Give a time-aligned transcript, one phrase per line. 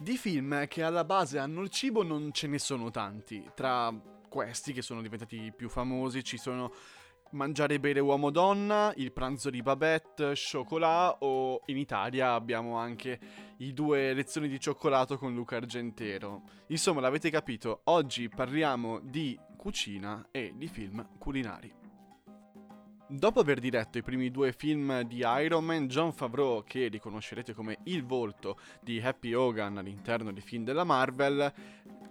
[0.00, 3.46] Di film che alla base hanno il cibo non ce ne sono tanti.
[3.54, 3.94] Tra
[4.30, 6.72] questi che sono diventati più famosi ci sono
[7.32, 13.20] Mangiare e bere uomo-donna, Il pranzo di Babette, Chocolat o in Italia abbiamo anche
[13.58, 16.42] i due lezioni di cioccolato con Luca Argentero.
[16.68, 21.79] Insomma, l'avete capito, oggi parliamo di cucina e di film culinari.
[23.12, 27.78] Dopo aver diretto i primi due film di Iron Man, John Favreau, che riconoscerete come
[27.86, 31.52] il volto di Happy Hogan all'interno dei film della Marvel,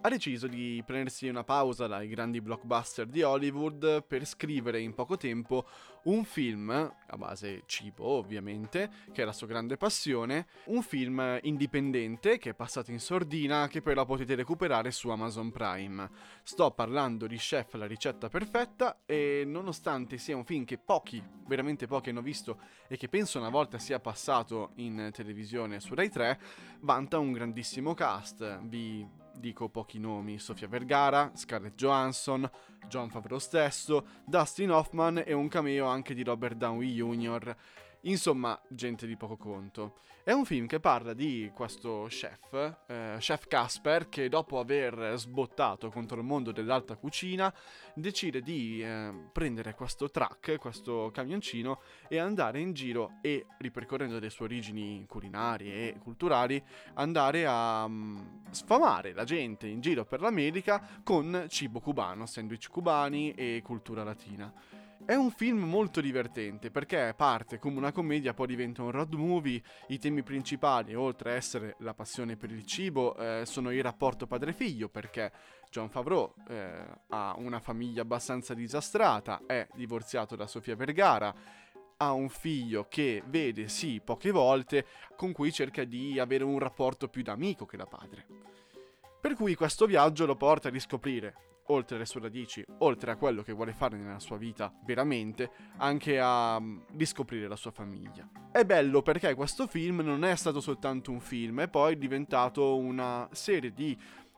[0.02, 5.18] ha deciso di prendersi una pausa dai grandi blockbuster di Hollywood per scrivere in poco
[5.18, 5.66] tempo
[6.04, 12.38] un film, a base cibo ovviamente, che è la sua grande passione, un film indipendente
[12.38, 16.10] che è passato in sordina che però potete recuperare su Amazon Prime.
[16.44, 21.88] Sto parlando di Chef la ricetta perfetta e nonostante sia un film che pochi, veramente
[21.88, 26.40] pochi hanno visto e che penso una volta sia passato in televisione su Rai 3,
[26.80, 28.60] vanta un grandissimo cast.
[28.64, 32.50] Vi dico pochi nomi, Sofia Vergara, Scarlett Johansson,
[32.88, 37.56] John Favreau stesso, Dustin Hoffman e un cameo anche di Robert Downey Jr.
[38.04, 39.96] Insomma, gente di poco conto.
[40.24, 42.54] È un film che parla di questo chef,
[42.88, 47.52] eh, chef Casper, che dopo aver sbottato contro il mondo dell'alta cucina,
[47.94, 54.30] decide di eh, prendere questo truck, questo camioncino, e andare in giro e, ripercorrendo le
[54.30, 56.64] sue origini culinarie e culturali,
[56.94, 63.34] andare a um, sfamare la gente in giro per l'America con cibo cubano, sandwich cubani
[63.34, 64.54] e cultura latina.
[65.06, 69.62] È un film molto divertente perché parte come una commedia, poi diventa un road movie.
[69.88, 74.28] I temi principali, oltre a essere la passione per il cibo, eh, sono il rapporto
[74.28, 75.32] padre-figlio perché
[75.72, 81.34] John Favreau eh, ha una famiglia abbastanza disastrata, è divorziato da Sofia Vergara
[82.02, 87.10] ha un figlio che vede sì poche volte, con cui cerca di avere un rapporto
[87.10, 88.26] più da amico che da padre.
[89.20, 93.42] Per cui questo viaggio lo porta a riscoprire oltre alle sue radici, oltre a quello
[93.42, 98.28] che vuole fare nella sua vita veramente, anche a mm, riscoprire la sua famiglia.
[98.52, 103.28] È bello perché questo film non è stato soltanto un film, è poi diventato una
[103.32, 103.98] serie di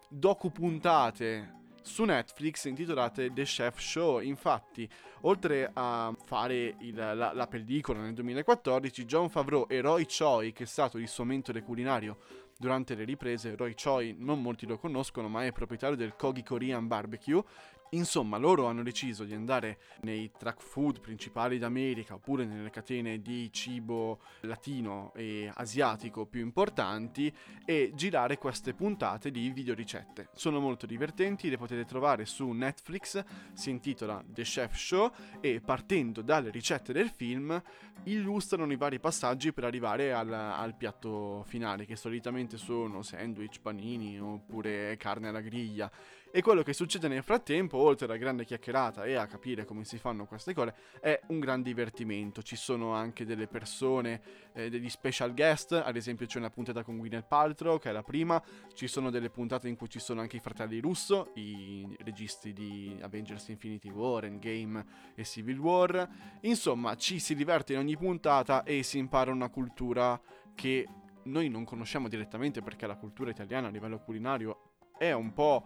[0.09, 4.19] docupuntate su Netflix intitolate The Chef Show.
[4.19, 4.87] Infatti,
[5.21, 10.63] oltre a fare il, la, la, pellicola nel 2014, John Favreau e Roy Choi, che
[10.63, 12.17] è stato il suo mentore culinario
[12.61, 16.85] durante le riprese, Roy Choi non molti lo conoscono, ma è proprietario del Kogi Korean
[16.85, 17.43] Barbecue,
[17.93, 23.51] Insomma, loro hanno deciso di andare nei track food principali d'America oppure nelle catene di
[23.51, 27.33] cibo latino e asiatico più importanti
[27.65, 30.29] e girare queste puntate di videoricette.
[30.33, 36.21] Sono molto divertenti, le potete trovare su Netflix, si intitola The Chef Show e partendo
[36.21, 37.61] dalle ricette del film
[38.05, 44.17] illustrano i vari passaggi per arrivare al, al piatto finale che solitamente sono sandwich, panini
[44.17, 45.91] oppure carne alla griglia
[46.33, 49.97] e quello che succede nel frattempo, oltre alla grande chiacchierata e a capire come si
[49.97, 52.41] fanno queste cose, è un gran divertimento.
[52.41, 54.21] Ci sono anche delle persone,
[54.53, 58.03] eh, degli special guest, ad esempio c'è una puntata con Gwyneth Paltrow, che è la
[58.03, 58.41] prima,
[58.73, 62.97] ci sono delle puntate in cui ci sono anche i fratelli Russo, i registi di
[63.01, 66.07] Avengers Infinity War, Endgame e Civil War.
[66.41, 70.19] Insomma, ci si diverte in ogni puntata e si impara una cultura
[70.55, 70.87] che
[71.23, 75.65] noi non conosciamo direttamente perché la cultura italiana a livello culinario è un po'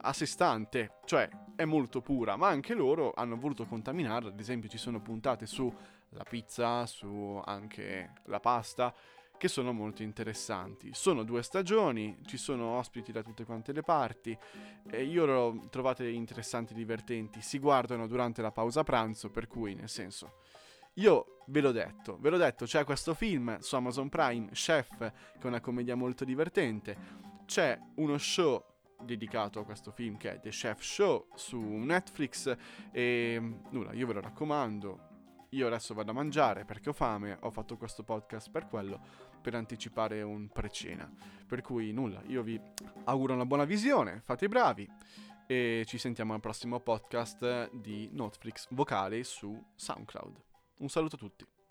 [0.00, 4.68] a sé stante, cioè è molto pura, ma anche loro hanno voluto contaminarla, ad esempio
[4.68, 8.94] ci sono puntate sulla pizza, su anche la pasta,
[9.38, 10.90] che sono molto interessanti.
[10.92, 14.36] Sono due stagioni, ci sono ospiti da tutte quante le parti,
[14.88, 19.74] e io lo trovate interessanti e divertenti, si guardano durante la pausa pranzo, per cui
[19.74, 20.40] nel senso...
[20.98, 25.42] Io ve l'ho detto, ve l'ho detto, c'è questo film su Amazon Prime, Chef, che
[25.42, 26.96] è una commedia molto divertente,
[27.44, 28.64] c'è uno show
[29.02, 32.56] dedicato a questo film che è The Chef Show su Netflix
[32.90, 33.40] e
[33.70, 35.14] nulla, io ve lo raccomando.
[35.50, 39.00] Io adesso vado a mangiare perché ho fame, ho fatto questo podcast per quello,
[39.40, 41.10] per anticipare un pre-cena.
[41.46, 42.60] Per cui nulla, io vi
[43.04, 44.90] auguro una buona visione, fate i bravi
[45.46, 50.42] e ci sentiamo al prossimo podcast di Netflix vocale su SoundCloud.
[50.78, 51.55] Un saluto a tutti.